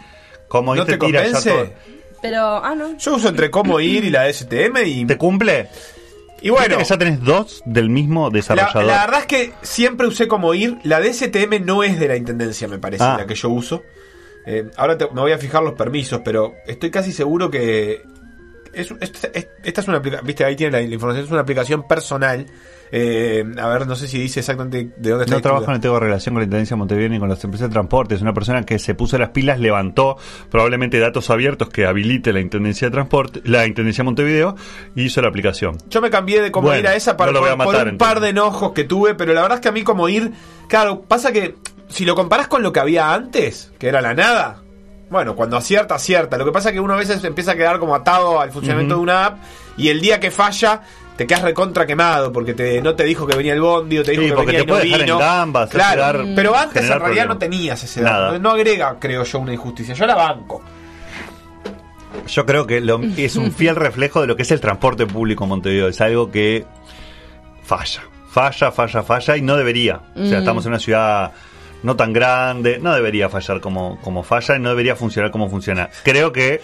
[0.49, 1.51] Como ¿No te tira ya convence?
[1.51, 1.71] todo.
[2.23, 2.97] Pero, ah, no.
[2.99, 5.69] Yo uso entre cómo ir y la STM y, ¿Te cumple?
[6.41, 6.67] y bueno.
[6.77, 8.85] ¿Viste que ya tenés dos del mismo La, desarrollador.
[8.85, 10.77] la verdad es que siempre usé como ir.
[10.83, 13.17] La DSTM no es de la intendencia, me parece, Ah.
[13.19, 13.83] la que yo uso.
[14.47, 18.03] Eh, ahora te- me voy a fijar los permisos, pero estoy casi seguro que.
[18.73, 20.27] es- es- es- esta es una aplicación.
[20.27, 21.25] Viste, ahí tiene la, la información.
[21.25, 22.47] Es una aplicación personal.
[22.93, 25.35] Eh, a ver, no sé si dice exactamente de dónde está.
[25.35, 27.73] No trabajo ni tengo relación con la Intendencia de Montevideo ni con las empresas de
[27.73, 28.15] transporte.
[28.15, 30.17] Es una persona que se puso las pilas, levantó
[30.51, 34.55] probablemente datos abiertos que habilite la Intendencia de Transporte, la Intendencia de Montevideo
[34.95, 35.79] y hizo la aplicación.
[35.91, 38.29] Yo me cambié de cómo Bueno, ir a esa para no por, un par de
[38.29, 40.31] enojos que tuve, pero la verdad es que a mí como ir,
[40.69, 41.57] claro, pasa que
[41.89, 44.63] si lo comparás con lo que había antes, que era la nada,
[45.11, 46.37] bueno, cuando acierta, acierta.
[46.37, 48.97] Lo que pasa es que uno a veces empieza a quedar como atado al funcionamiento
[48.97, 49.39] de una app
[49.77, 50.83] y el día que falla
[51.17, 54.11] te quedas recontra quemado porque te, no te dijo que venía el bondi o te
[54.11, 56.89] dijo Sí, que porque venía te no puede dejar en gambas, claro, pero antes en
[56.89, 57.29] realidad problemas.
[57.29, 58.39] no tenías ese dato.
[58.39, 59.95] No agrega, creo yo, una injusticia.
[59.95, 60.61] Yo la banco.
[62.27, 65.45] Yo creo que lo- es un fiel reflejo de lo que es el transporte público
[65.45, 65.89] en Montevideo.
[65.89, 66.67] Es algo que
[67.63, 70.01] falla, falla, falla, falla y no debería.
[70.17, 70.41] O sea, Mm.
[70.41, 71.33] estamos en una ciudad
[71.83, 75.89] no tan grande, no debería fallar como, como falla y no debería funcionar como funciona.
[76.03, 76.61] Creo que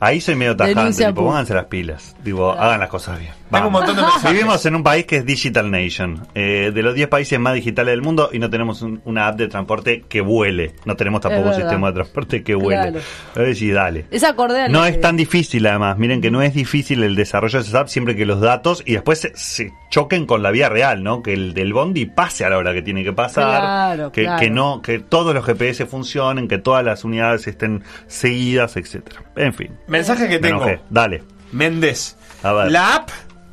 [0.00, 3.41] ahí soy medio tajante, tipo, pónganse las pilas, digo, hagan las cosas bien.
[3.52, 3.80] Tengo un Vamos.
[3.88, 4.32] montón de mensajes.
[4.32, 7.92] Vivimos en un país que es Digital Nation, eh, de los 10 países más digitales
[7.92, 10.72] del mundo y no tenemos un- una app de transporte que vuele.
[10.84, 12.92] No tenemos tampoco un sistema de transporte que vuele.
[13.34, 13.46] Claro.
[13.46, 14.06] Decir, dale.
[14.10, 17.62] Es acorde No es tan difícil además, miren que no es difícil el desarrollo de
[17.64, 21.02] esas apps siempre que los datos y después se, se choquen con la vida real,
[21.02, 21.22] ¿no?
[21.22, 24.40] Que el del bondi pase a la hora que tiene que pasar, Claro, que, claro.
[24.40, 29.22] que no, que todos los GPS funcionen, que todas las unidades estén seguidas, etcétera.
[29.36, 29.70] En fin.
[29.88, 30.64] Mensaje que tengo.
[30.88, 31.22] Dale.
[31.52, 32.16] Méndez.
[32.42, 32.72] A ver.
[32.72, 33.10] La app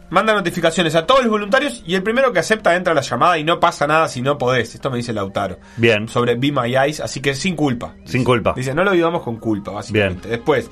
[0.10, 3.38] manda notificaciones a todos los voluntarios y el primero que acepta entra a la llamada
[3.38, 4.74] y no pasa nada si no podés.
[4.76, 5.60] Esto me dice Lautaro.
[5.78, 6.08] Bien.
[6.08, 7.94] Sobre Be My Eyes, así que sin culpa.
[8.06, 8.54] Sin culpa.
[8.56, 10.30] Dice, no lo vivamos con culpa, básicamente.
[10.30, 10.70] Después,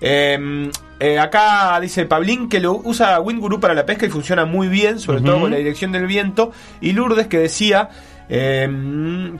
[0.00, 4.68] eh, eh, acá dice Pablín que lo usa WinGuru para la pesca y funciona muy
[4.68, 6.52] bien, sobre todo con la dirección del viento.
[6.80, 7.88] Y Lourdes que decía
[8.28, 8.68] eh,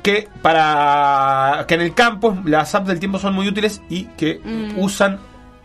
[0.03, 4.41] que para que en el campo las apps del tiempo son muy útiles y que
[4.43, 4.79] Mm.
[4.79, 5.19] usan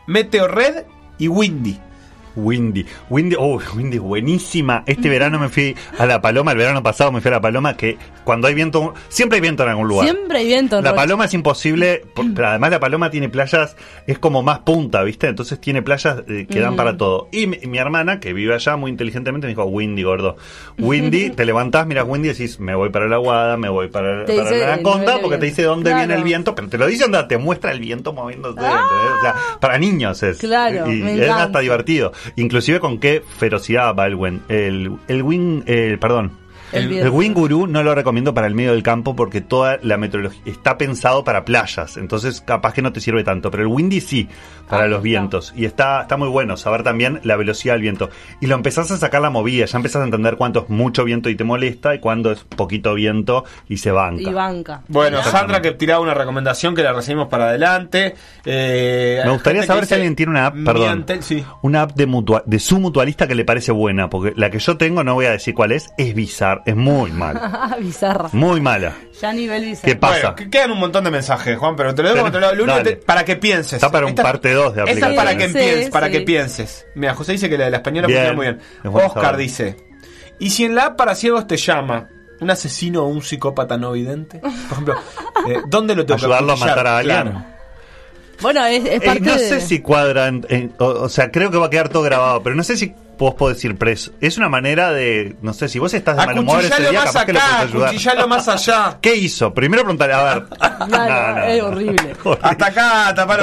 [0.08, 0.84] Meteo Red
[1.18, 1.80] y Windy.
[2.36, 2.86] Windy.
[3.10, 4.84] Windy, oh, Windy, buenísima.
[4.86, 7.76] Este verano me fui a La Paloma, el verano pasado me fui a La Paloma,
[7.78, 10.08] que cuando hay viento, siempre hay viento en algún lugar.
[10.08, 10.78] Siempre hay viento.
[10.78, 10.96] en La.
[10.96, 12.04] Paloma es imposible,
[12.36, 13.76] pero además La Paloma tiene playas,
[14.08, 15.28] es como más punta, ¿viste?
[15.28, 17.28] Entonces tiene playas eh, que dan para todo.
[17.32, 20.38] Y mi, mi hermana, que vive allá muy inteligentemente, me dijo, Windy, gordo.
[20.80, 24.26] Windy, te levantás, miras Windy y decís, me voy para la Aguada, me voy para,
[24.26, 25.98] para la Anaconda, porque te dice dónde Claro.
[26.08, 28.60] viene el viento, pero te lo dice onda, te muestra el viento moviéndose.
[28.60, 28.82] ¿entendés?
[29.18, 30.38] O sea, para niños es.
[30.38, 31.44] Claro, y me es encanta.
[31.44, 32.14] hasta divertido.
[32.36, 34.18] Inclusive con qué ferocidad va el.
[34.50, 36.43] El, el Win, el, perdón.
[36.74, 37.12] El El, viento.
[37.12, 40.78] Wing Guru no lo recomiendo para el medio del campo porque toda la meteorología está
[40.78, 44.28] pensado para playas, entonces capaz que no te sirve tanto, pero el Windy sí,
[44.70, 45.54] para Ahí los vientos.
[45.56, 48.10] Y está, está muy bueno saber también la velocidad del viento.
[48.42, 51.30] Y lo empezás a sacar la movida, ya empezás a entender cuánto es mucho viento
[51.30, 54.22] y te molesta y cuándo es poquito viento y se banca.
[54.22, 54.82] Y banca.
[54.88, 55.22] Bueno.
[55.24, 58.16] Sandra que tiraba una recomendación que la recibimos para adelante.
[58.46, 61.44] Eh, Me gustaría saber si alguien tiene una app, perdón, Antel- sí.
[61.62, 64.78] una app de, mutua- de su mutualista que le parece buena, porque la que yo
[64.78, 68.30] tengo, no voy a decir cuál es, es bizarra, es muy mala, bizarra.
[68.32, 68.94] muy mala.
[69.22, 69.86] Ya a nivel bizarra.
[69.94, 70.20] ¿Qué pasa?
[70.22, 72.56] Bueno, que quedan un montón de mensajes, Juan, pero te lo otro lado.
[72.56, 73.74] Lo único que te- para que pienses.
[73.74, 75.18] Está para un Esta- parte 2 de Esta aplicaciones.
[75.18, 76.12] para que Sí, pienses, para sí.
[76.14, 76.86] que pienses.
[76.96, 78.20] Mira, José dice que la de la española Bien.
[78.20, 78.60] funciona muy bien.
[78.92, 79.38] Bueno Oscar saber.
[79.40, 79.78] dice:
[80.40, 82.08] ¿Y si en la app para ciegos te llama
[82.40, 84.40] un asesino o un psicópata no vidente?
[84.40, 84.96] Por ejemplo,
[85.48, 86.78] eh, ¿dónde lo tengo que Ayudarlo a acuchillar?
[86.78, 87.22] matar a alguien.
[87.22, 87.46] Claro.
[88.42, 89.40] Bueno, es, es Eh, parte no de...
[89.40, 92.42] sé si cuadra, en- en- o, o sea, creo que va a quedar todo grabado,
[92.44, 94.12] pero no sé si vos podés ir preso.
[94.22, 97.26] Es una manera de, no sé, si vos estás de mal humor ese día, capaz
[97.26, 97.90] que lo acá, podés ayudar.
[97.90, 98.98] acuchillalo más allá.
[99.02, 99.54] ¿Qué hizo?
[99.54, 100.46] Primero preguntarle, a ver.
[100.90, 102.16] Claro, es horrible.
[102.42, 103.08] Hasta acá.
[103.10, 103.34] Algo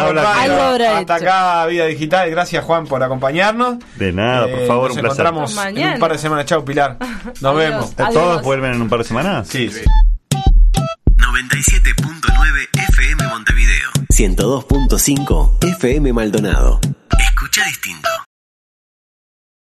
[0.60, 1.24] habrá Hasta hecho.
[1.26, 2.30] acá, Vida Digital.
[2.30, 3.76] Gracias, Juan, por acompañarnos.
[3.96, 5.20] De nada, por Eh, favor, nos un placer.
[5.26, 5.94] encontramos Hasta en mañana.
[5.94, 6.44] un par de semanas.
[6.46, 6.96] Chao, Pilar.
[7.40, 7.56] Nos Adiós.
[7.56, 7.96] vemos.
[7.96, 8.42] ¿Todos Adiós.
[8.42, 9.48] vuelven en un par de semanas?
[9.48, 9.70] Sí.
[11.16, 13.90] 97.9 FM Montevideo.
[14.08, 16.80] 102.5 FM Maldonado.
[17.18, 18.08] Escucha distinto.